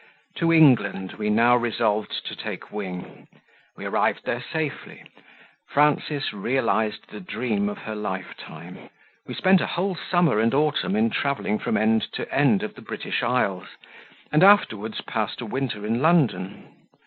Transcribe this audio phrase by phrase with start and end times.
[0.37, 3.27] To England we now resolved to take wing;
[3.77, 5.03] we arrived there safely;
[5.67, 8.89] Frances realized the dream of her lifetime.
[9.27, 12.81] We spent a whole summer and autumn in travelling from end to end of the
[12.81, 13.69] British islands,
[14.31, 16.73] and afterwards passed a winter in London.